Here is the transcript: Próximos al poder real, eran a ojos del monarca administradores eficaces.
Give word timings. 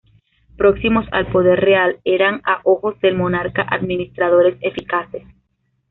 Próximos 0.57 1.05
al 1.11 1.27
poder 1.27 1.59
real, 1.59 1.99
eran 2.05 2.41
a 2.43 2.61
ojos 2.63 2.99
del 3.01 3.13
monarca 3.15 3.61
administradores 3.69 4.57
eficaces. 4.61 5.21